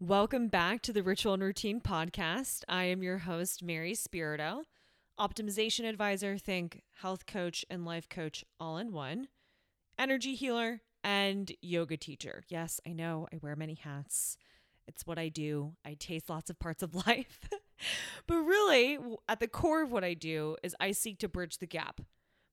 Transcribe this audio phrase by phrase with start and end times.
[0.00, 2.62] Welcome back to the Ritual and Routine podcast.
[2.68, 4.64] I am your host, Mary Spirito,
[5.18, 9.28] optimization advisor, think health coach and life coach all in one,
[9.98, 12.44] energy healer, and yoga teacher.
[12.48, 14.36] Yes, I know I wear many hats.
[14.86, 15.74] It's what I do.
[15.84, 17.48] I taste lots of parts of life.
[18.26, 18.98] But really,
[19.28, 22.00] at the core of what I do is I seek to bridge the gap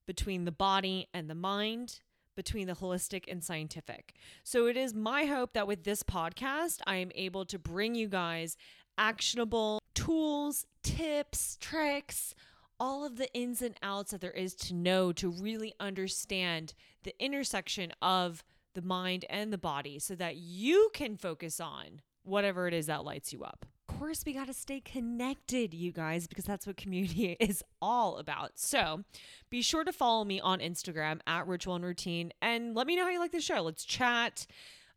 [0.07, 1.99] between the body and the mind,
[2.35, 4.13] between the holistic and scientific.
[4.44, 8.07] So it is my hope that with this podcast, I am able to bring you
[8.07, 8.57] guys
[8.98, 12.34] actionable tools, tips, tricks,
[12.79, 16.73] all of the ins and outs that there is to know to really understand
[17.04, 18.43] the intersection of
[18.73, 23.04] the mind and the body so that you can focus on whatever it is that
[23.04, 23.66] lights you up.
[24.02, 28.54] Course, we got to stay connected, you guys, because that's what community is all about.
[28.55, 29.04] So
[29.52, 33.04] be sure to follow me on Instagram at Ritual and Routine and let me know
[33.04, 33.62] how you like the show.
[33.62, 34.48] Let's chat.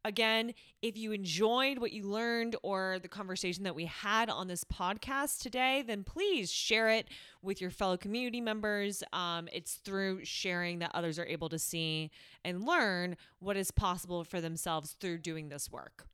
[0.07, 4.65] Again, if you enjoyed what you learned or the conversation that we had on this
[4.65, 7.07] podcast today, then please share it
[7.43, 9.03] with your fellow community members.
[9.13, 12.11] Um, it's through sharing that others are able to see
[12.43, 16.07] and learn what is possible for themselves through doing this work.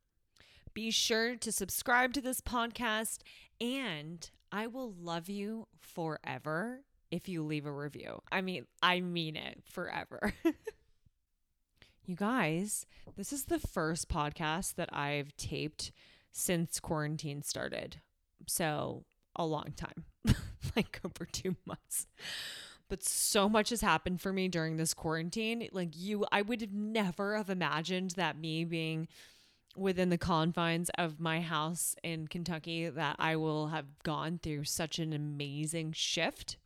[0.73, 3.19] Be sure to subscribe to this podcast,
[3.59, 8.21] and I will love you forever if you leave a review.
[8.31, 10.33] I mean, I mean it forever.
[12.05, 12.85] you guys,
[13.17, 15.91] this is the first podcast that I've taped
[16.31, 17.99] since quarantine started.
[18.47, 19.03] So,
[19.35, 20.05] a long time,
[20.75, 22.07] like over two months.
[22.87, 25.67] But so much has happened for me during this quarantine.
[25.73, 29.09] Like, you, I would have never have imagined that me being
[29.75, 34.99] within the confines of my house in Kentucky that I will have gone through such
[34.99, 36.57] an amazing shift.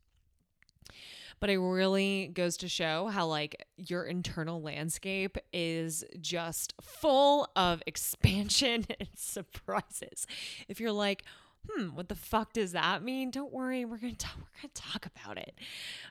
[1.39, 7.83] But it really goes to show how, like, your internal landscape is just full of
[7.88, 10.26] expansion and surprises.
[10.70, 11.23] If you're like,
[11.70, 13.32] hmm, what the fuck does that mean?
[13.32, 15.60] Don't worry, we're gonna talk, we're gonna talk about it.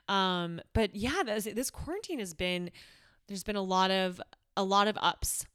[0.07, 2.69] Um, but yeah, this, this quarantine has been
[3.27, 4.21] there's been a lot of
[4.55, 5.45] a lot of ups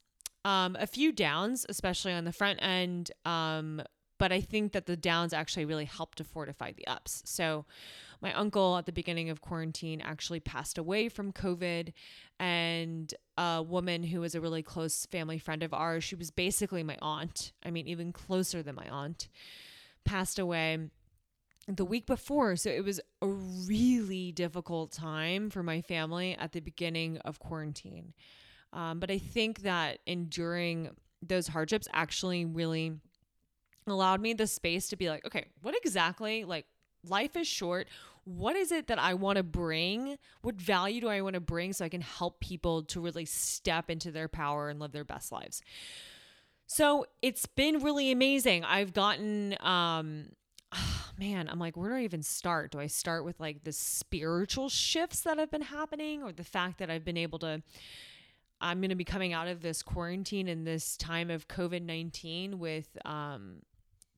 [0.45, 3.11] um, a few downs, especially on the front end.
[3.25, 3.81] Um,
[4.21, 7.23] but I think that the downs actually really helped to fortify the ups.
[7.25, 7.65] So,
[8.21, 11.91] my uncle at the beginning of quarantine actually passed away from COVID,
[12.39, 16.83] and a woman who was a really close family friend of ours, she was basically
[16.83, 19.27] my aunt, I mean, even closer than my aunt,
[20.05, 20.77] passed away
[21.67, 22.55] the week before.
[22.57, 28.13] So, it was a really difficult time for my family at the beginning of quarantine.
[28.73, 30.89] Um, but I think that enduring
[31.21, 32.93] those hardships actually really
[33.87, 36.65] allowed me the space to be like, okay, what exactly, like,
[37.07, 37.87] life is short.
[38.23, 40.17] What is it that I want to bring?
[40.41, 43.89] What value do I want to bring so I can help people to really step
[43.89, 45.61] into their power and live their best lives?
[46.67, 48.63] So it's been really amazing.
[48.63, 50.29] I've gotten, um,
[50.71, 52.71] oh, man, I'm like, where do I even start?
[52.71, 56.77] Do I start with like the spiritual shifts that have been happening or the fact
[56.77, 57.61] that I've been able to
[58.61, 62.59] I'm going to be coming out of this quarantine and this time of COVID 19
[62.59, 63.63] with um,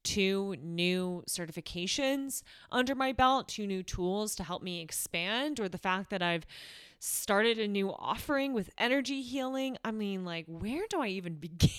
[0.03, 5.77] two new certifications under my belt, two new tools to help me expand, or the
[5.77, 6.45] fact that I've
[6.99, 9.77] started a new offering with energy healing.
[9.83, 11.69] I mean, like, where do I even begin?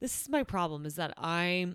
[0.00, 1.66] this is my problem is that I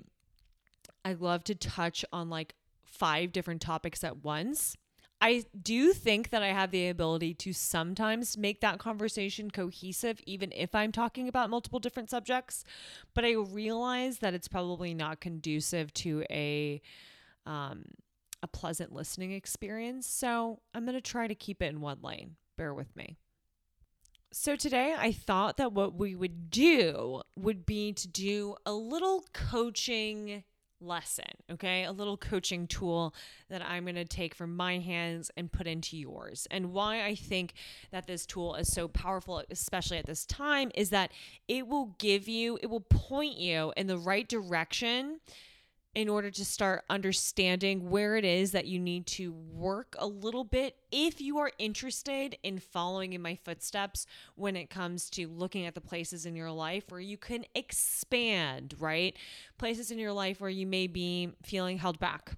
[1.05, 2.55] I love to touch on like
[2.85, 4.77] five different topics at once
[5.23, 10.51] I do think that I have the ability to sometimes make that conversation cohesive, even
[10.51, 12.65] if I'm talking about multiple different subjects.
[13.13, 16.81] But I realize that it's probably not conducive to a
[17.45, 17.85] um,
[18.41, 20.07] a pleasant listening experience.
[20.07, 22.35] So I'm to try to keep it in one lane.
[22.57, 23.15] Bear with me.
[24.33, 29.23] So today I thought that what we would do would be to do a little
[29.31, 30.43] coaching
[30.83, 31.85] lesson, okay?
[31.85, 33.13] A little coaching tool
[33.49, 36.47] that I'm going to take from my hands and put into yours.
[36.51, 37.53] And why I think
[37.91, 41.11] that this tool is so powerful, especially at this time, is that
[41.47, 45.19] it will give you, it will point you in the right direction
[45.95, 50.43] in order to start understanding where it is that you need to work a little
[50.43, 55.65] bit if you are interested in following in my footsteps when it comes to looking
[55.65, 59.15] at the places in your life where you can expand, right?
[59.57, 62.33] Places in your life where you may be feeling held back.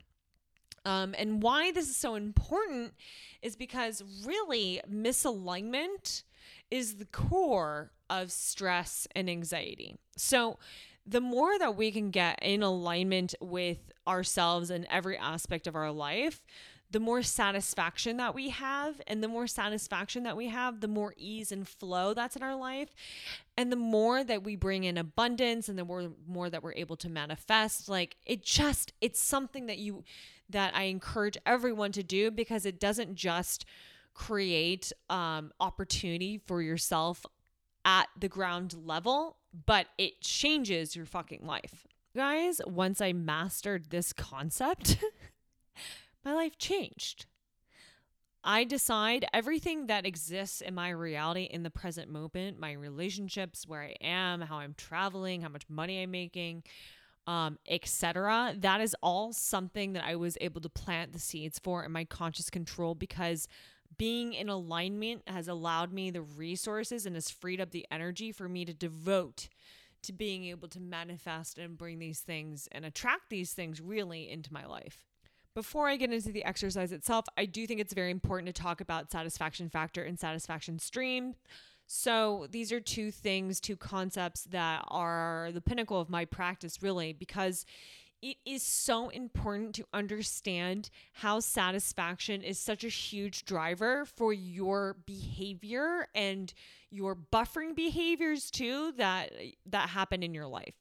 [0.83, 2.93] Um, and why this is so important
[3.41, 6.23] is because really misalignment
[6.69, 9.95] is the core of stress and anxiety.
[10.15, 10.59] So,
[11.05, 15.91] the more that we can get in alignment with ourselves and every aspect of our
[15.91, 16.41] life,
[16.91, 19.01] the more satisfaction that we have.
[19.07, 22.55] And the more satisfaction that we have, the more ease and flow that's in our
[22.55, 22.95] life.
[23.57, 26.95] And the more that we bring in abundance and the more, more that we're able
[26.97, 30.03] to manifest, like it just, it's something that you,
[30.49, 33.65] that I encourage everyone to do because it doesn't just
[34.13, 37.25] create um, opportunity for yourself
[37.85, 41.87] at the ground level, but it changes your fucking life.
[42.15, 44.97] Guys, once I mastered this concept,
[46.25, 47.27] my life changed.
[48.43, 53.81] I decide everything that exists in my reality in the present moment, my relationships, where
[53.81, 56.63] I am, how I'm traveling, how much money I'm making,
[57.25, 58.55] um, etc.
[58.59, 62.05] That is all something that I was able to plant the seeds for in my
[62.05, 63.47] conscious control because
[63.97, 68.49] being in alignment has allowed me the resources and has freed up the energy for
[68.49, 69.47] me to devote
[70.03, 74.53] to being able to manifest and bring these things and attract these things really into
[74.53, 75.05] my life.
[75.55, 78.81] Before I get into the exercise itself, I do think it's very important to talk
[78.81, 81.35] about satisfaction factor and satisfaction stream.
[81.87, 87.13] So, these are two things, two concepts that are the pinnacle of my practice, really,
[87.13, 87.65] because
[88.25, 94.95] it is so important to understand how satisfaction is such a huge driver for your
[95.05, 96.51] behavior and
[96.89, 99.31] your buffering behaviors too that
[99.67, 100.73] that happen in your life.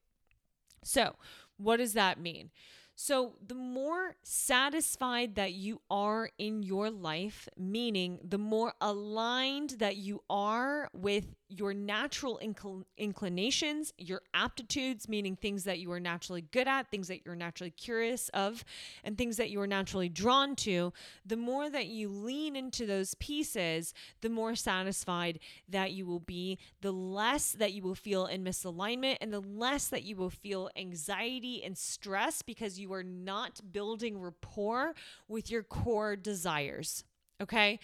[0.84, 1.16] So,
[1.58, 2.50] what does that mean?
[2.96, 9.96] So, the more satisfied that you are in your life, meaning the more aligned that
[9.96, 16.42] you are with your natural incl- inclinations, your aptitudes, meaning things that you are naturally
[16.42, 18.64] good at, things that you're naturally curious of,
[19.02, 20.92] and things that you are naturally drawn to,
[21.24, 26.58] the more that you lean into those pieces, the more satisfied that you will be,
[26.80, 30.70] the less that you will feel in misalignment, and the less that you will feel
[30.76, 34.94] anxiety and stress because you are not building rapport
[35.28, 37.04] with your core desires.
[37.40, 37.80] Okay.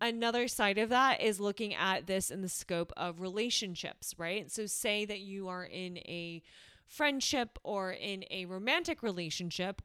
[0.00, 4.50] Another side of that is looking at this in the scope of relationships, right?
[4.50, 6.42] So, say that you are in a
[6.86, 9.82] friendship or in a romantic relationship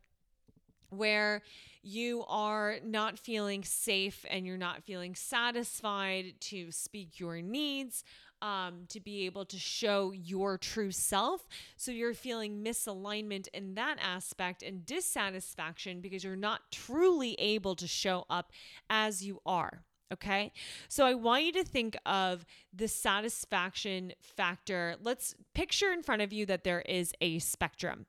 [0.89, 1.42] where
[1.81, 8.04] you are not feeling safe and you're not feeling satisfied to speak your needs,
[8.42, 11.48] um, to be able to show your true self.
[11.75, 17.88] So you're feeling misalignment in that aspect and dissatisfaction because you're not truly able to
[17.88, 18.51] show up
[18.89, 19.83] as you are.
[20.13, 20.54] Okay.
[20.88, 24.95] So I want you to think of the satisfaction factor.
[25.01, 28.06] Let's picture in front of you that there is a spectrum.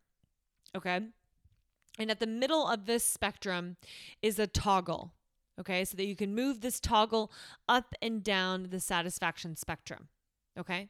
[0.76, 1.00] Okay.
[1.98, 3.76] And at the middle of this spectrum
[4.20, 5.12] is a toggle.
[5.58, 5.84] Okay.
[5.84, 7.32] So that you can move this toggle
[7.68, 10.08] up and down the satisfaction spectrum.
[10.58, 10.88] Okay.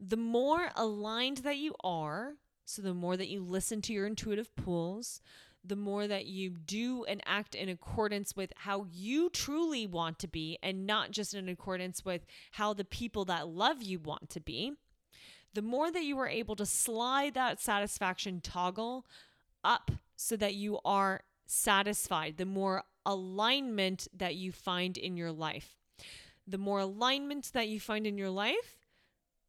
[0.00, 4.54] The more aligned that you are, so the more that you listen to your intuitive
[4.56, 5.20] pulls,
[5.66, 10.28] the more that you do and act in accordance with how you truly want to
[10.28, 14.40] be and not just in accordance with how the people that love you want to
[14.40, 14.72] be,
[15.54, 19.06] the more that you are able to slide that satisfaction toggle
[19.64, 25.76] up so that you are satisfied, the more alignment that you find in your life.
[26.46, 28.76] The more alignment that you find in your life,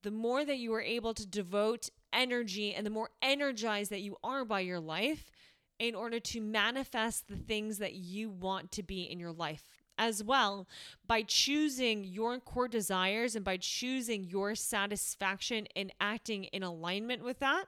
[0.04, 4.16] the more that you are able to devote energy and the more energized that you
[4.24, 5.32] are by your life,
[5.80, 9.64] in order to manifest the things that you want to be in your life
[9.98, 10.68] as well
[11.08, 17.40] by choosing your core desires and by choosing your satisfaction and acting in alignment with
[17.40, 17.66] that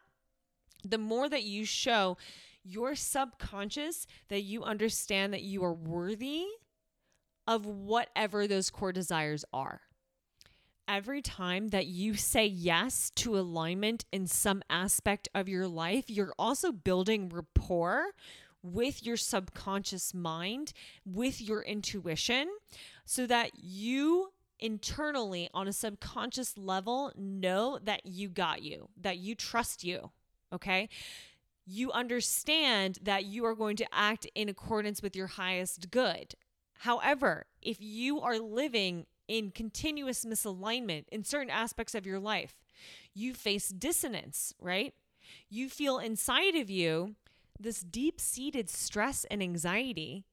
[0.84, 2.18] the more that you show
[2.64, 6.46] your subconscious that you understand that you are worthy
[7.48, 9.82] of whatever those core desires are
[10.90, 16.34] every time that you say yes to alignment in some aspect of your life, you're
[16.40, 18.08] also building rapport
[18.64, 20.74] with your subconscious mind,
[21.06, 22.50] with your intuition,
[23.06, 29.36] so that you internally on a subconscious level know that you got you, that you
[29.36, 30.12] trust you.
[30.52, 30.90] Okay.
[31.66, 36.34] You understand that you are going to act in accordance with your highest good.
[36.80, 42.56] However, if you are living in continuous misalignment in certain aspects of your life.
[43.14, 44.94] You face dissonance, right?
[45.50, 47.16] You feel inside of you
[47.60, 50.26] this deep seated stress and anxiety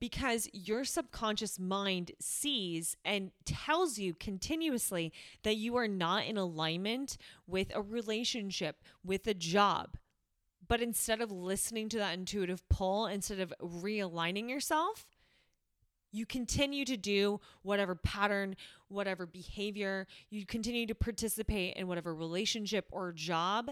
[0.00, 5.12] because your subconscious mind sees and tells you continuously
[5.44, 7.16] that you are not in alignment
[7.46, 9.96] with a relationship, with a job.
[10.66, 15.06] But instead of listening to that intuitive pull, instead of realigning yourself,
[16.12, 18.56] you continue to do whatever pattern,
[18.88, 23.70] whatever behavior, you continue to participate in whatever relationship or job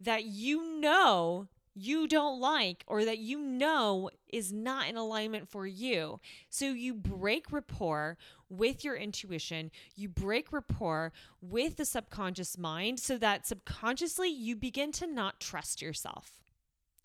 [0.00, 1.48] that you know
[1.80, 6.18] you don't like or that you know is not in alignment for you.
[6.50, 8.16] So you break rapport
[8.50, 14.90] with your intuition, you break rapport with the subconscious mind so that subconsciously you begin
[14.92, 16.42] to not trust yourself,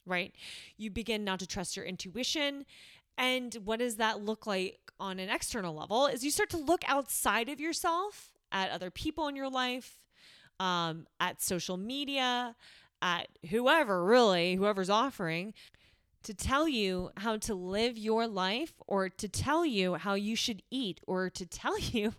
[0.06, 0.34] right?
[0.78, 2.66] You begin not to trust your intuition.
[3.18, 6.08] And what does that look like on an external level?
[6.08, 10.00] Is you start to look outside of yourself at other people in your life,
[10.60, 12.56] um, at social media,
[13.02, 15.54] at whoever, really, whoever's offering,
[16.24, 20.64] to tell you how to live your life or to tell you how you should
[20.72, 22.14] eat or to tell you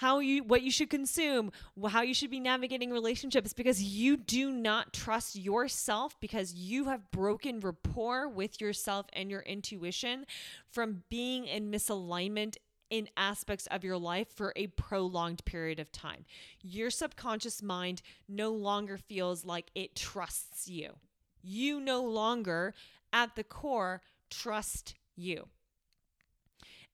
[0.00, 1.52] how you what you should consume,
[1.88, 7.10] how you should be navigating relationships because you do not trust yourself because you have
[7.10, 10.24] broken rapport with yourself and your intuition
[10.70, 12.56] from being in misalignment
[12.88, 16.24] in aspects of your life for a prolonged period of time.
[16.62, 20.94] Your subconscious mind no longer feels like it trusts you.
[21.42, 22.72] You no longer,
[23.12, 25.48] at the core, trust you.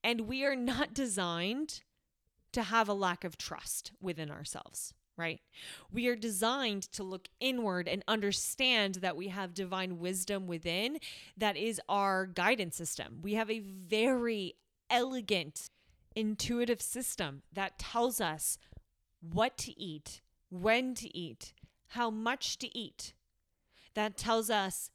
[0.03, 1.83] And we are not designed
[2.57, 5.41] to have a lack of trust within ourselves, right?
[5.93, 10.97] We are designed to look inward and understand that we have divine wisdom within
[11.37, 13.19] that is our guidance system.
[13.21, 14.55] We have a very
[14.89, 15.69] elegant
[16.15, 18.57] intuitive system that tells us
[19.21, 21.53] what to eat, when to eat,
[21.89, 23.13] how much to eat.
[23.93, 24.91] That tells us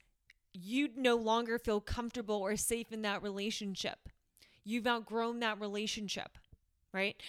[0.52, 4.10] you no longer feel comfortable or safe in that relationship.
[4.64, 6.40] You've outgrown that relationship,
[6.92, 7.22] right?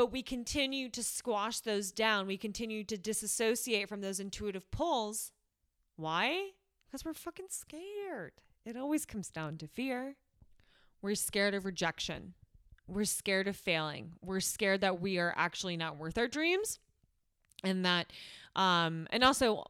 [0.00, 2.26] But we continue to squash those down.
[2.26, 5.30] We continue to disassociate from those intuitive pulls.
[5.96, 6.52] Why?
[6.86, 8.32] Because we're fucking scared.
[8.64, 10.16] It always comes down to fear.
[11.02, 12.32] We're scared of rejection.
[12.88, 14.12] We're scared of failing.
[14.22, 16.78] We're scared that we are actually not worth our dreams
[17.62, 18.10] and that
[18.56, 19.64] um and also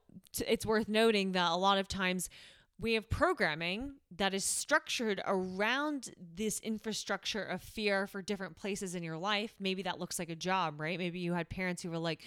[0.46, 2.30] it's worth noting that a lot of times
[2.80, 9.02] we have programming that is structured around this infrastructure of fear for different places in
[9.02, 9.54] your life.
[9.60, 10.98] Maybe that looks like a job, right?
[10.98, 12.22] Maybe you had parents who were like,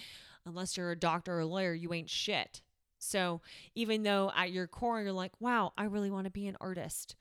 [0.46, 2.62] unless you're a doctor or a lawyer, you ain't shit.
[2.98, 3.40] So
[3.74, 7.16] even though at your core you're like, wow, I really want to be an artist,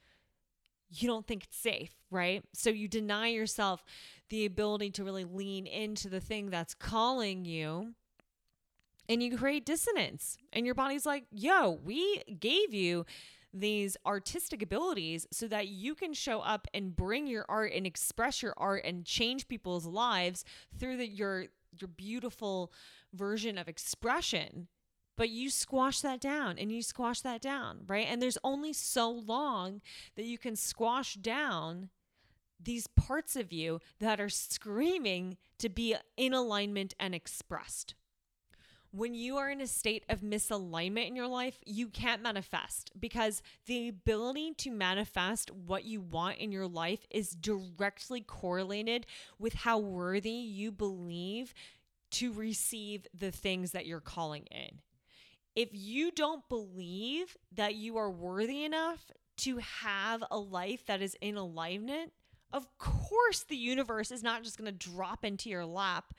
[0.89, 2.43] you don't think it's safe, right?
[2.53, 3.83] So you deny yourself
[4.29, 7.95] the ability to really lean into the thing that's calling you
[9.09, 10.37] and you create dissonance.
[10.51, 13.05] And your body's like, yo, we gave you
[13.53, 18.41] these artistic abilities so that you can show up and bring your art and express
[18.41, 20.43] your art and change people's lives
[20.79, 21.45] through the, your
[21.79, 22.71] your beautiful
[23.13, 24.67] version of expression
[25.15, 28.07] but you squash that down and you squash that down, right?
[28.09, 29.81] And there's only so long
[30.15, 31.89] that you can squash down
[32.59, 37.95] these parts of you that are screaming to be in alignment and expressed.
[38.95, 43.41] When you are in a state of misalignment in your life, you can't manifest because
[43.65, 49.07] the ability to manifest what you want in your life is directly correlated
[49.39, 51.55] with how worthy you believe
[52.11, 54.77] to receive the things that you're calling in.
[55.55, 61.17] If you don't believe that you are worthy enough to have a life that is
[61.19, 62.13] in alignment,
[62.51, 66.13] of course the universe is not just going to drop into your lap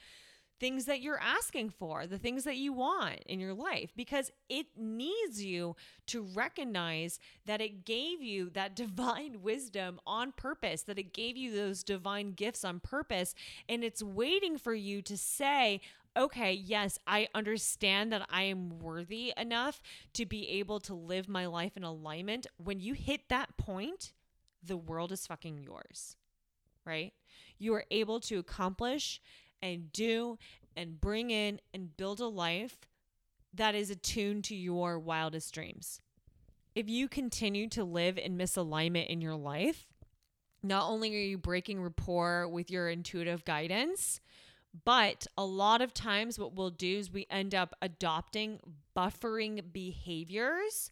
[0.65, 4.65] things that you're asking for, the things that you want in your life, because it
[4.75, 11.13] needs you to recognize that it gave you that divine wisdom on purpose, that it
[11.13, 13.35] gave you those divine gifts on purpose.
[13.69, 15.83] And it's waiting for you to say,
[16.17, 19.83] okay, yes, I understand that I am worthy enough
[20.15, 22.47] to be able to live my life in alignment.
[22.57, 24.15] When you hit that point,
[24.63, 26.17] the world is fucking yours,
[26.87, 27.13] right?
[27.59, 29.21] You are able to accomplish
[29.63, 30.39] and do
[30.77, 32.89] and bring in and build a life
[33.53, 36.01] that is attuned to your wildest dreams.
[36.75, 39.87] If you continue to live in misalignment in your life,
[40.63, 44.21] not only are you breaking rapport with your intuitive guidance,
[44.85, 48.59] but a lot of times, what we'll do is we end up adopting
[48.97, 50.91] buffering behaviors,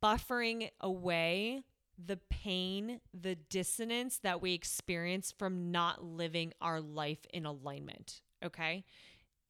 [0.00, 1.64] buffering away
[2.06, 8.20] the pain, the dissonance that we experience from not living our life in alignment.
[8.44, 8.84] Okay.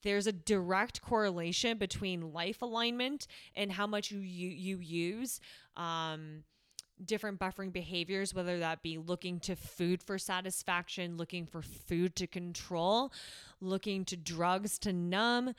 [0.02, 5.40] There's a direct correlation between life alignment and how much you you, use
[5.76, 6.44] um,
[7.04, 12.26] different buffering behaviors, whether that be looking to food for satisfaction, looking for food to
[12.26, 13.12] control,
[13.60, 15.54] looking to drugs to numb,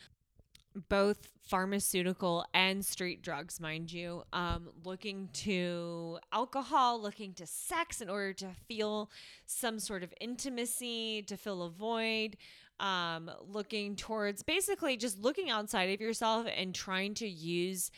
[0.89, 8.09] both pharmaceutical and street drugs, mind you, um, looking to alcohol, looking to sex in
[8.09, 9.09] order to feel
[9.45, 12.37] some sort of intimacy, to fill a void,
[12.79, 17.91] um, looking towards basically just looking outside of yourself and trying to use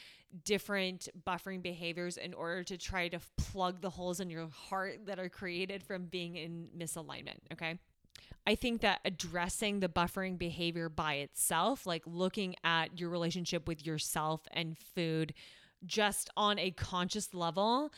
[0.44, 5.20] different buffering behaviors in order to try to plug the holes in your heart that
[5.20, 7.38] are created from being in misalignment.
[7.52, 7.78] Okay.
[8.46, 13.86] I think that addressing the buffering behavior by itself, like looking at your relationship with
[13.86, 15.34] yourself and food
[15.86, 17.92] just on a conscious level,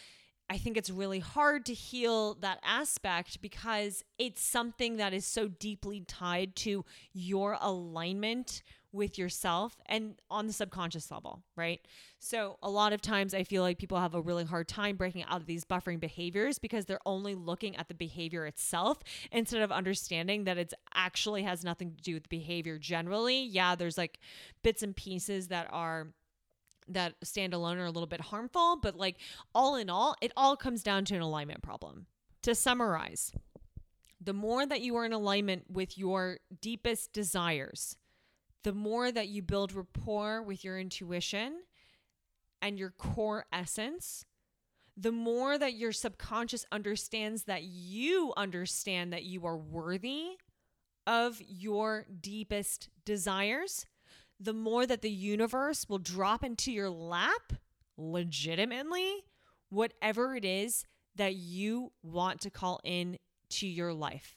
[0.50, 5.48] I think it's really hard to heal that aspect because it's something that is so
[5.48, 8.62] deeply tied to your alignment
[8.96, 11.82] with yourself and on the subconscious level, right?
[12.20, 15.24] So, a lot of times I feel like people have a really hard time breaking
[15.26, 19.00] out of these buffering behaviors because they're only looking at the behavior itself
[19.32, 23.44] instead of understanding that it actually has nothing to do with the behavior generally.
[23.44, 24.20] Yeah, there's like
[24.64, 26.08] bits and pieces that are
[26.88, 29.18] that stand alone are a little bit harmful, but like
[29.54, 32.06] all in all, it all comes down to an alignment problem.
[32.44, 33.32] To summarize,
[34.22, 37.98] the more that you are in alignment with your deepest desires,
[38.66, 41.54] the more that you build rapport with your intuition
[42.64, 44.26] and your core essence,
[44.98, 50.30] the more that your subconscious understands that you understand that you are worthy
[51.06, 53.86] of your deepest desires,
[54.40, 57.54] the more that the universe will drop into your lap
[57.98, 59.26] legitimately
[59.70, 63.20] whatever it is that you want to call in
[63.50, 64.36] to your life.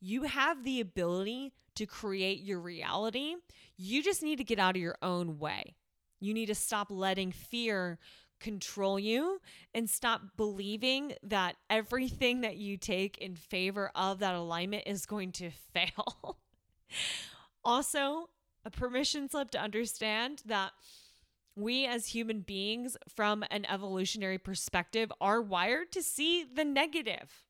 [0.00, 3.34] You have the ability to create your reality.
[3.76, 5.74] You just need to get out of your own way.
[6.20, 7.98] You need to stop letting fear
[8.40, 9.40] control you
[9.74, 15.32] and stop believing that everything that you take in favor of that alignment is going
[15.32, 16.38] to fail.
[17.64, 18.28] also,
[18.64, 20.72] a permission slip to understand that
[21.54, 27.44] we as human beings, from an evolutionary perspective, are wired to see the negative,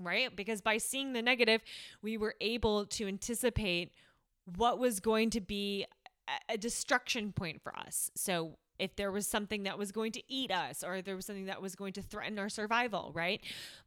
[0.00, 0.34] right?
[0.34, 1.62] Because by seeing the negative,
[2.02, 3.92] we were able to anticipate
[4.56, 5.86] what was going to be
[6.48, 8.10] a destruction point for us.
[8.14, 11.46] So, if there was something that was going to eat us or there was something
[11.46, 13.40] that was going to threaten our survival, right?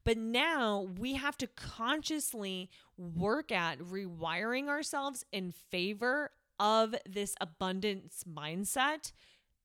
[0.03, 8.23] But now we have to consciously work at rewiring ourselves in favor of this abundance
[8.27, 9.11] mindset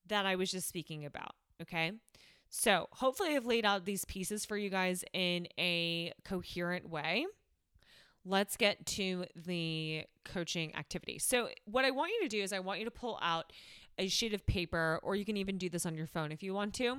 [0.07, 1.35] that I was just speaking about.
[1.63, 1.93] Okay.
[2.57, 7.27] So hopefully, I've laid out these pieces for you guys in a coherent way.
[8.25, 11.19] Let's get to the coaching activity.
[11.19, 13.53] So, what I want you to do is, I want you to pull out
[13.99, 16.55] a sheet of paper, or you can even do this on your phone if you
[16.55, 16.99] want to.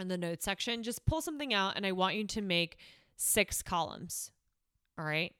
[0.00, 2.76] In the notes section, just pull something out, and I want you to make
[3.14, 4.32] six columns.
[4.98, 5.32] All right.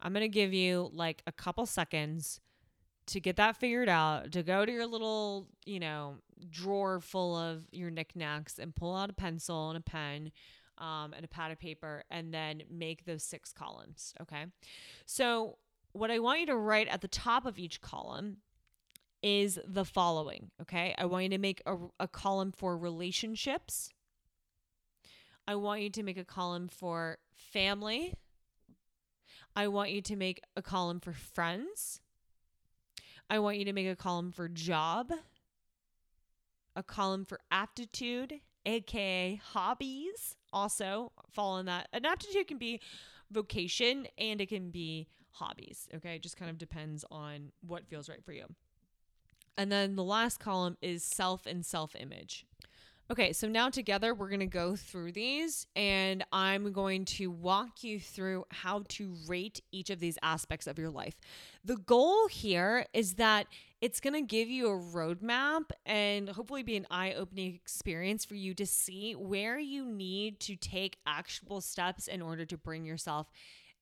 [0.00, 2.40] I'm going to give you like a couple seconds
[3.06, 6.16] to get that figured out, to go to your little, you know,
[6.50, 10.32] drawer full of your knickknacks and pull out a pencil and a pen
[10.78, 14.14] um, and a pad of paper and then make those six columns.
[14.20, 14.46] Okay.
[15.06, 15.58] So,
[15.92, 18.38] what I want you to write at the top of each column
[19.22, 20.50] is the following.
[20.60, 20.94] Okay.
[20.98, 23.90] I want you to make a, a column for relationships.
[25.46, 28.14] I want you to make a column for family.
[29.54, 32.00] I want you to make a column for friends.
[33.30, 35.12] I want you to make a column for job,
[36.76, 40.36] a column for aptitude, aka hobbies.
[40.52, 41.88] Also, fall in that.
[41.92, 42.80] An aptitude can be
[43.30, 45.88] vocation and it can be hobbies.
[45.94, 46.16] Okay.
[46.16, 48.46] It just kind of depends on what feels right for you.
[49.56, 52.46] And then the last column is self and self image.
[53.10, 57.84] Okay, so now together we're going to go through these and I'm going to walk
[57.84, 61.14] you through how to rate each of these aspects of your life.
[61.62, 63.46] The goal here is that
[63.82, 68.36] it's going to give you a roadmap and hopefully be an eye opening experience for
[68.36, 73.30] you to see where you need to take actionable steps in order to bring yourself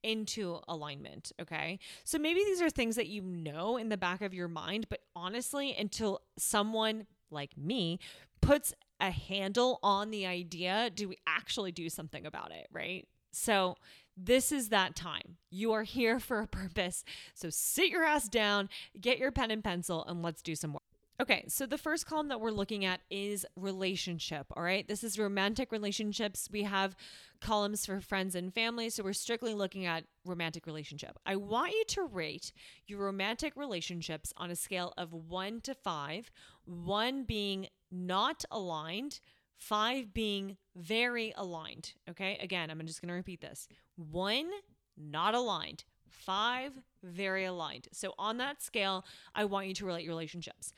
[0.02, 1.30] into alignment.
[1.40, 1.78] Okay.
[2.02, 5.02] So maybe these are things that you know in the back of your mind, but
[5.14, 8.00] honestly, until someone like me
[8.40, 13.06] puts a handle on the idea, do we actually do something about it, right?
[13.32, 13.76] So,
[14.16, 15.38] this is that time.
[15.50, 17.04] You are here for a purpose.
[17.34, 20.82] So, sit your ass down, get your pen and pencil, and let's do some work.
[21.20, 24.46] Okay, so the first column that we're looking at is relationship.
[24.56, 26.48] All right, this is romantic relationships.
[26.50, 26.96] We have
[27.40, 31.18] columns for friends and family, so we're strictly looking at romantic relationship.
[31.24, 32.52] I want you to rate
[32.86, 36.30] your romantic relationships on a scale of one to five,
[36.64, 39.20] one being not aligned,
[39.56, 41.92] five being very aligned.
[42.10, 44.50] Okay, again, I'm just gonna repeat this one,
[44.96, 47.88] not aligned, five, very aligned.
[47.92, 50.72] So on that scale, I want you to relate your relationships.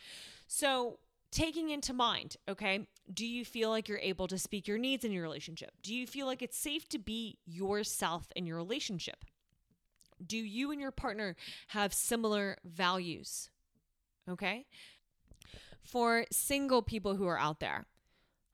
[0.46, 0.98] So
[1.30, 5.12] taking into mind, okay, do you feel like you're able to speak your needs in
[5.12, 5.72] your relationship?
[5.82, 9.24] Do you feel like it's safe to be yourself in your relationship?
[10.24, 11.36] Do you and your partner
[11.68, 13.50] have similar values?
[14.30, 14.66] Okay.
[15.84, 17.86] For single people who are out there.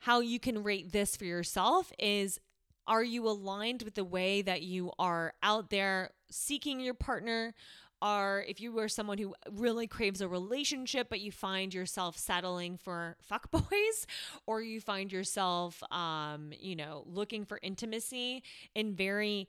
[0.00, 2.40] How you can rate this for yourself is
[2.86, 7.54] are you aligned with the way that you are out there seeking your partner?
[8.02, 12.78] Are if you were someone who really craves a relationship, but you find yourself settling
[12.78, 14.06] for fuckboys,
[14.46, 18.42] or you find yourself, um, you know, looking for intimacy
[18.74, 19.48] in very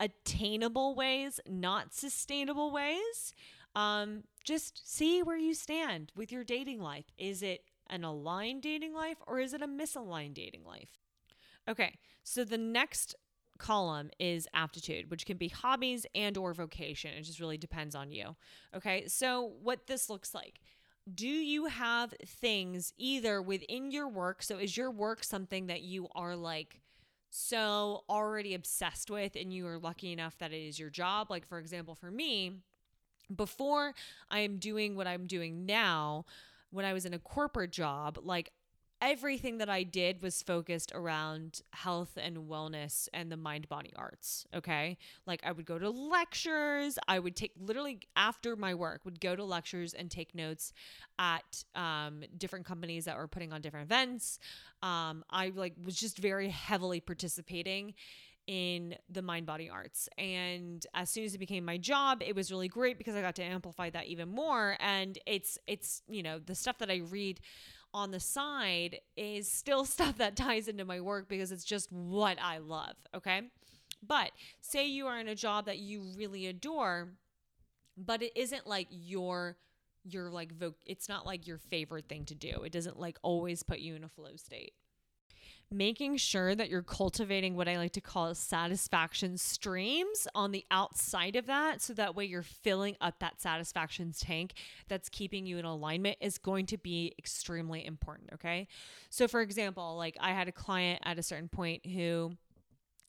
[0.00, 3.34] attainable ways, not sustainable ways.
[3.74, 7.06] Um, just see where you stand with your dating life.
[7.18, 11.00] Is it an aligned dating life or is it a misaligned dating life?
[11.68, 13.16] Okay, so the next
[13.58, 17.12] column is aptitude which can be hobbies and or vocation.
[17.12, 18.36] It just really depends on you.
[18.74, 20.60] Okay so what this looks like.
[21.12, 24.42] Do you have things either within your work?
[24.42, 26.82] So is your work something that you are like
[27.30, 31.30] so already obsessed with and you are lucky enough that it is your job?
[31.30, 32.52] Like for example for me
[33.34, 33.94] before
[34.30, 36.24] i am doing what i'm doing now
[36.70, 38.52] when i was in a corporate job like
[39.02, 44.46] everything that I did was focused around health and wellness and the mind body arts.
[44.54, 44.96] Okay.
[45.26, 46.98] Like I would go to lectures.
[47.06, 50.72] I would take literally after my work, would go to lectures and take notes
[51.18, 54.38] at um, different companies that were putting on different events.
[54.82, 57.94] Um, I like was just very heavily participating
[58.46, 60.08] in the mind body arts.
[60.18, 63.34] And as soon as it became my job, it was really great because I got
[63.36, 64.76] to amplify that even more.
[64.80, 67.40] And it's, it's, you know, the stuff that I read
[67.92, 72.38] on the side is still stuff that ties into my work because it's just what
[72.40, 72.96] I love.
[73.14, 73.42] Okay.
[74.06, 74.30] But
[74.60, 77.08] say you are in a job that you really adore,
[77.96, 79.56] but it isn't like your
[80.08, 82.62] your like voc it's not like your favorite thing to do.
[82.64, 84.74] It doesn't like always put you in a flow state
[85.70, 91.34] making sure that you're cultivating what I like to call satisfaction streams on the outside
[91.34, 91.82] of that.
[91.82, 94.54] So that way you're filling up that satisfaction tank
[94.88, 98.30] that's keeping you in alignment is going to be extremely important.
[98.34, 98.68] Okay.
[99.10, 102.36] So, for example, like I had a client at a certain point who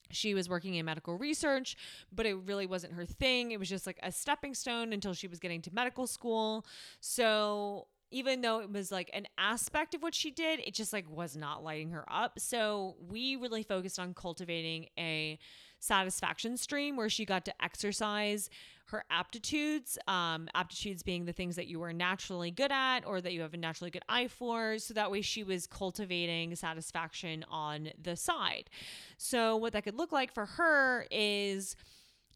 [0.10, 1.76] she was working in medical research,
[2.12, 3.52] but it really wasn't her thing.
[3.52, 6.66] It was just like a stepping stone until she was getting to medical school.
[7.00, 11.10] So even though it was like an aspect of what she did, it just like
[11.10, 12.40] was not lighting her up.
[12.40, 15.38] So we really focused on cultivating a
[15.80, 18.50] satisfaction stream where she got to exercise
[18.88, 23.34] her aptitudes, um, aptitudes being the things that you were naturally good at or that
[23.34, 24.80] you have a naturally good eye for.
[24.80, 28.70] So that way she was cultivating satisfaction on the side.
[29.18, 31.76] So what that could look like for her is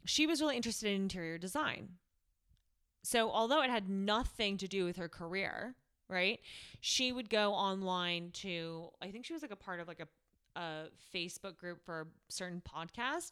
[0.05, 1.89] she was really interested in interior design.
[3.03, 5.75] So, although it had nothing to do with her career,
[6.07, 6.39] right?
[6.81, 10.59] She would go online to, I think she was like a part of like a,
[10.59, 10.83] a
[11.13, 13.31] Facebook group for a certain podcast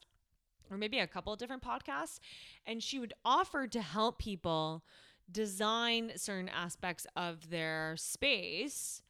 [0.71, 2.19] or maybe a couple of different podcasts.
[2.65, 4.83] And she would offer to help people
[5.31, 9.03] design certain aspects of their space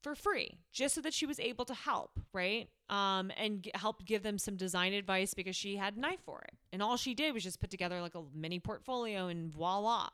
[0.00, 4.04] for free just so that she was able to help right um, and g- help
[4.04, 7.14] give them some design advice because she had an eye for it and all she
[7.14, 10.08] did was just put together like a mini portfolio and voila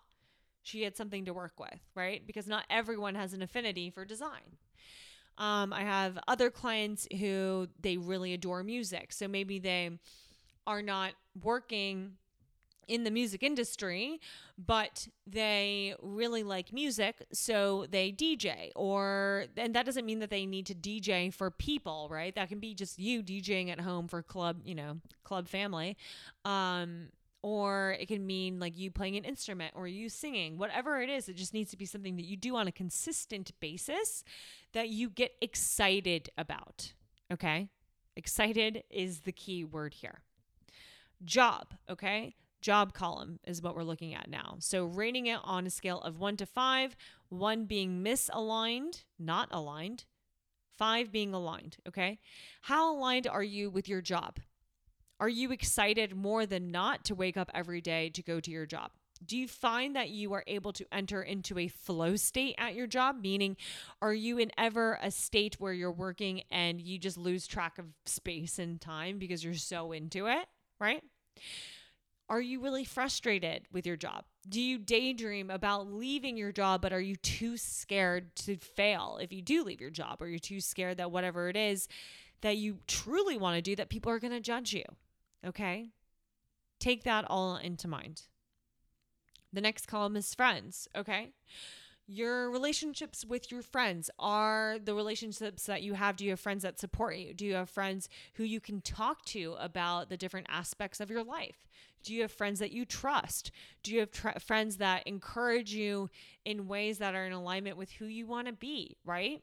[0.62, 2.26] she had something to work with right?
[2.26, 4.58] Because not everyone has an affinity for design.
[5.38, 9.12] Um, i have other clients who they really adore music.
[9.12, 9.90] So maybe they
[10.66, 12.12] are not working
[12.88, 14.20] in the music industry,
[14.58, 20.46] but they really like music, so they DJ or and that doesn't mean that they
[20.46, 22.34] need to DJ for people, right?
[22.34, 25.96] That can be just you DJing at home for club, you know, club family.
[26.44, 27.08] Um
[27.42, 31.28] or it can mean like you playing an instrument or you singing, whatever it is,
[31.28, 34.24] it just needs to be something that you do on a consistent basis
[34.72, 36.92] that you get excited about.
[37.32, 37.68] Okay?
[38.16, 40.22] Excited is the key word here.
[41.24, 42.34] Job, okay?
[42.60, 44.56] Job column is what we're looking at now.
[44.60, 46.96] So rating it on a scale of one to five,
[47.28, 50.04] one being misaligned, not aligned,
[50.76, 51.76] five being aligned.
[51.86, 52.18] Okay.
[52.62, 54.38] How aligned are you with your job?
[55.20, 58.66] Are you excited more than not to wake up every day to go to your
[58.66, 58.92] job?
[59.24, 62.86] Do you find that you are able to enter into a flow state at your
[62.86, 63.20] job?
[63.20, 63.56] Meaning,
[64.00, 67.86] are you in ever a state where you're working and you just lose track of
[68.06, 70.46] space and time because you're so into it?
[70.80, 71.02] Right?
[72.30, 74.24] Are you really frustrated with your job?
[74.48, 79.32] Do you daydream about leaving your job, but are you too scared to fail if
[79.32, 80.20] you do leave your job?
[80.20, 81.88] Or you're too scared that whatever it is
[82.42, 84.84] that you truly want to do, that people are going to judge you?
[85.46, 85.90] Okay.
[86.78, 88.22] Take that all into mind.
[89.52, 90.86] The next column is friends.
[90.94, 91.30] Okay.
[92.08, 94.10] Your relationships with your friends.
[94.18, 97.34] Are the relationships that you have do you have friends that support you?
[97.34, 101.22] Do you have friends who you can talk to about the different aspects of your
[101.22, 101.68] life?
[102.02, 103.50] Do you have friends that you trust?
[103.82, 106.08] Do you have tr- friends that encourage you
[106.44, 109.42] in ways that are in alignment with who you want to be right?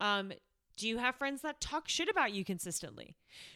[0.00, 0.32] Um
[0.76, 3.14] do you have friends that talk shit about you consistently?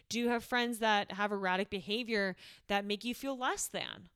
[0.09, 2.37] Do you have friends that have erratic behavior
[2.69, 4.11] that make you feel less than?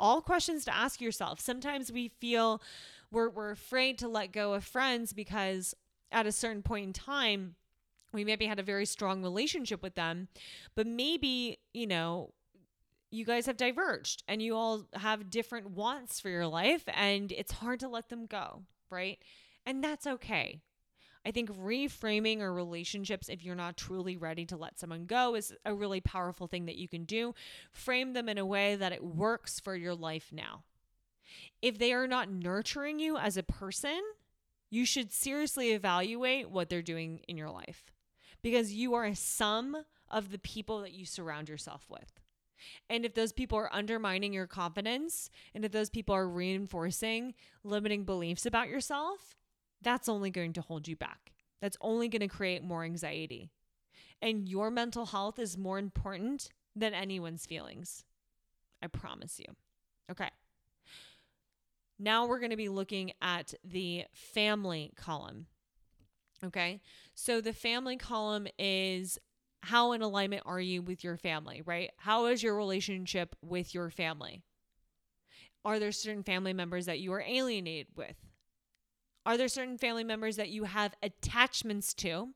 [0.00, 1.38] All questions to ask yourself.
[1.38, 2.60] Sometimes we feel
[3.12, 5.74] we're, we're afraid to let go of friends because
[6.10, 7.54] at a certain point in time,
[8.12, 10.28] we maybe had a very strong relationship with them,
[10.74, 12.32] but maybe, you know,
[13.10, 17.52] you guys have diverged and you all have different wants for your life and it's
[17.52, 19.18] hard to let them go, right?
[19.66, 20.60] And that's okay.
[21.24, 25.54] I think reframing our relationships, if you're not truly ready to let someone go, is
[25.64, 27.34] a really powerful thing that you can do.
[27.70, 30.64] Frame them in a way that it works for your life now
[31.60, 34.00] if they are not nurturing you as a person,
[34.70, 37.92] you should seriously evaluate what they're doing in your life
[38.42, 39.76] because you are a sum
[40.10, 42.20] of the people that you surround yourself with.
[42.88, 48.04] And if those people are undermining your confidence, and if those people are reinforcing limiting
[48.04, 49.36] beliefs about yourself,
[49.80, 51.32] that's only going to hold you back.
[51.60, 53.50] That's only going to create more anxiety.
[54.20, 58.04] And your mental health is more important than anyone's feelings.
[58.80, 59.46] I promise you.
[60.10, 60.30] Okay.
[62.02, 65.46] Now we're going to be looking at the family column.
[66.44, 66.80] Okay.
[67.14, 69.18] So the family column is
[69.62, 71.92] how in alignment are you with your family, right?
[71.98, 74.42] How is your relationship with your family?
[75.64, 78.16] Are there certain family members that you are alienated with?
[79.24, 82.30] Are there certain family members that you have attachments to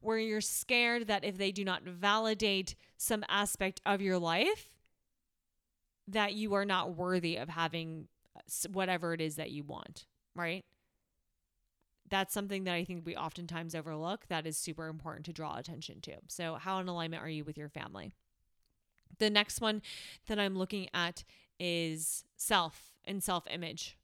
[0.00, 4.70] where you're scared that if they do not validate some aspect of your life,
[6.06, 8.06] that you are not worthy of having
[8.70, 10.64] whatever it is that you want, right?
[12.10, 16.00] That's something that I think we oftentimes overlook that is super important to draw attention
[16.02, 16.16] to.
[16.28, 18.12] So, how in alignment are you with your family?
[19.18, 19.82] The next one
[20.26, 21.24] that I'm looking at
[21.58, 23.96] is self and self image.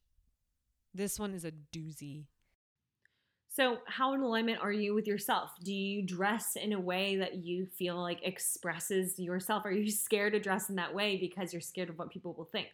[0.94, 2.24] This one is a doozy.
[3.52, 5.50] So, how in alignment are you with yourself?
[5.62, 9.66] Do you dress in a way that you feel like expresses yourself?
[9.66, 12.44] Are you scared to dress in that way because you're scared of what people will
[12.44, 12.68] think?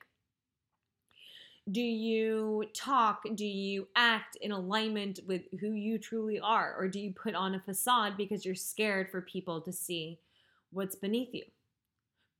[1.70, 3.24] Do you talk?
[3.34, 6.74] Do you act in alignment with who you truly are?
[6.78, 10.20] Or do you put on a facade because you're scared for people to see
[10.70, 11.44] what's beneath you?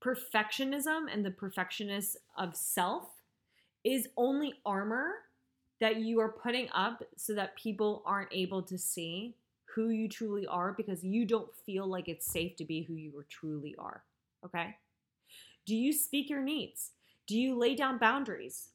[0.05, 3.09] Perfectionism and the perfectionist of self
[3.83, 5.15] is only armor
[5.81, 9.35] that you are putting up so that people aren't able to see
[9.75, 13.25] who you truly are because you don't feel like it's safe to be who you
[13.29, 14.03] truly are
[14.47, 14.77] okay?
[15.67, 16.93] Do you speak your needs?
[17.27, 18.69] Do you lay down boundaries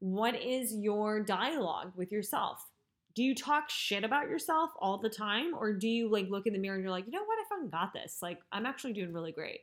[0.00, 2.66] what is your dialogue with yourself?
[3.14, 5.52] Do you talk shit about yourself all the time?
[5.58, 7.38] Or do you like look in the mirror and you're like, you know what?
[7.38, 8.18] I fucking got this.
[8.22, 9.60] Like, I'm actually doing really great.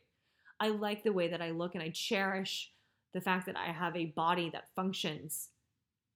[0.59, 2.71] I like the way that I look and I cherish
[3.13, 5.49] the fact that I have a body that functions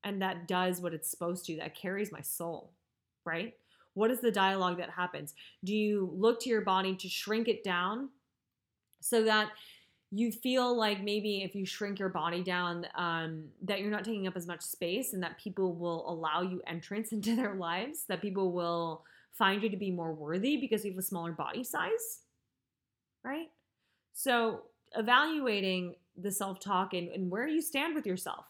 [0.03, 2.73] and that does what it's supposed to, that carries my soul,
[3.25, 3.53] right?
[3.93, 5.33] What is the dialogue that happens?
[5.63, 8.09] Do you look to your body to shrink it down
[8.99, 9.49] so that
[10.13, 14.27] you feel like maybe if you shrink your body down um, that you're not taking
[14.27, 18.21] up as much space and that people will allow you entrance into their lives that
[18.21, 22.19] people will find you to be more worthy because you have a smaller body size
[23.23, 23.49] right?
[24.13, 24.63] So
[24.95, 28.45] evaluating the self-talk and, and where you stand with yourself.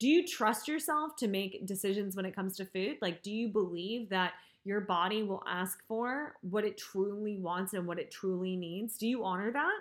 [0.00, 2.96] Do you trust yourself to make decisions when it comes to food?
[3.00, 4.32] Like do you believe that
[4.64, 8.96] your body will ask for what it truly wants and what it truly needs?
[8.96, 9.78] Do you honor that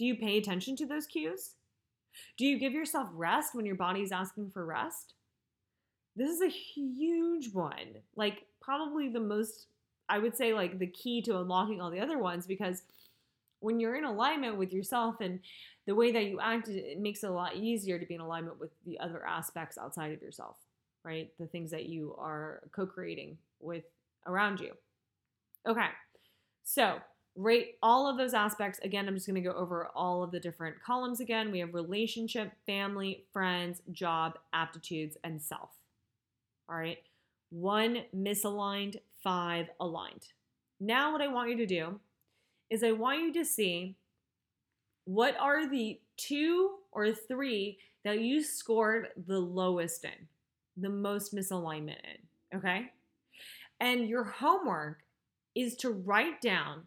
[0.00, 1.56] do you pay attention to those cues?
[2.38, 5.12] Do you give yourself rest when your body's asking for rest?
[6.16, 7.98] This is a huge one.
[8.16, 9.66] Like, probably the most,
[10.08, 12.80] I would say, like the key to unlocking all the other ones because
[13.58, 15.38] when you're in alignment with yourself and
[15.84, 18.58] the way that you act, it makes it a lot easier to be in alignment
[18.58, 20.56] with the other aspects outside of yourself,
[21.04, 21.30] right?
[21.38, 23.84] The things that you are co creating with
[24.26, 24.72] around you.
[25.68, 25.88] Okay,
[26.64, 27.00] so
[27.36, 28.80] rate all of those aspects.
[28.82, 31.50] Again, I'm just going to go over all of the different columns again.
[31.50, 35.70] We have relationship, family, friends, job, aptitudes, and self.
[36.68, 36.98] All right.
[37.50, 40.28] One misaligned, five aligned.
[40.78, 42.00] Now, what I want you to do
[42.70, 43.96] is I want you to see
[45.04, 50.28] what are the two or three that you scored the lowest in,
[50.76, 52.58] the most misalignment in.
[52.58, 52.90] Okay.
[53.80, 54.98] And your homework
[55.54, 56.84] is to write down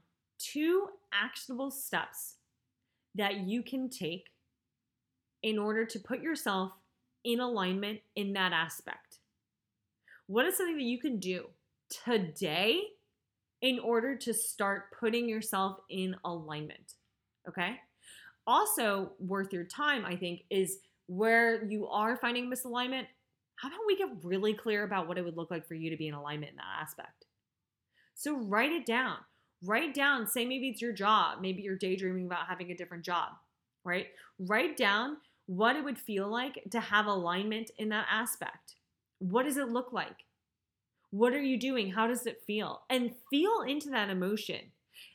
[0.52, 2.36] two actionable steps
[3.16, 4.30] that you can take
[5.44, 6.72] in order to put yourself
[7.24, 9.20] in alignment in that aspect?
[10.28, 11.46] What is something that you can do
[12.06, 12.82] today
[13.62, 16.96] in order to start putting yourself in alignment?
[17.48, 17.78] Okay.
[18.46, 23.06] Also, worth your time, I think, is where you are finding misalignment.
[23.56, 25.98] How about we get really clear about what it would look like for you to
[25.98, 27.26] be in alignment in that aspect?
[28.16, 29.18] So, write it down.
[29.66, 33.30] Write down, say maybe it's your job, maybe you're daydreaming about having a different job,
[33.84, 34.08] right?
[34.40, 38.76] Write down what it would feel like to have alignment in that aspect.
[39.20, 40.26] What does it look like?
[41.12, 41.92] What are you doing?
[41.92, 42.82] How does it feel?
[42.90, 44.72] And feel into that emotion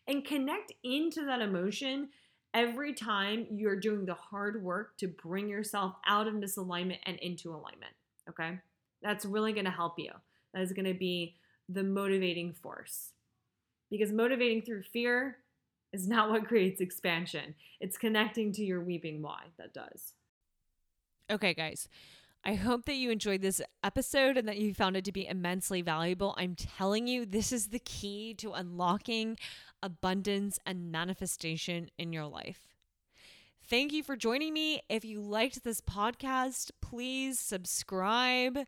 [0.06, 2.08] and connect into that emotion
[2.54, 7.50] every time you're doing the hard work to bring yourself out of misalignment and into
[7.50, 7.92] alignment.
[8.28, 8.58] Okay?
[9.02, 10.12] That's really going to help you.
[10.54, 11.36] That is going to be
[11.68, 13.10] the motivating force.
[13.90, 15.38] Because motivating through fear
[15.92, 17.54] is not what creates expansion.
[17.80, 20.14] It's connecting to your weeping why that does.
[21.30, 21.88] Okay, guys.
[22.44, 25.82] I hope that you enjoyed this episode and that you found it to be immensely
[25.82, 26.34] valuable.
[26.38, 29.36] I'm telling you, this is the key to unlocking
[29.82, 32.68] abundance and manifestation in your life.
[33.68, 34.80] Thank you for joining me.
[34.88, 38.60] If you liked this podcast, please subscribe.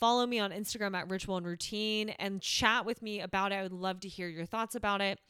[0.00, 3.56] Follow me on Instagram at Ritual and Routine and chat with me about it.
[3.56, 5.20] I would love to hear your thoughts about it.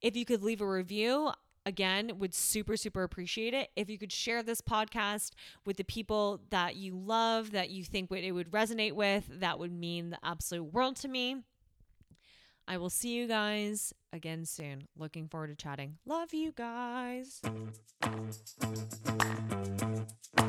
[0.00, 1.32] If you could leave a review,
[1.66, 3.70] again, would super, super appreciate it.
[3.74, 5.32] If you could share this podcast
[5.66, 9.72] with the people that you love, that you think it would resonate with, that would
[9.72, 11.42] mean the absolute world to me.
[12.68, 14.86] I will see you guys again soon.
[14.96, 15.96] Looking forward to chatting.
[16.06, 17.42] Love you guys.